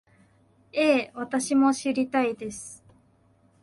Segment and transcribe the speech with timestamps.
[0.73, 2.83] ええ、私も知りたいです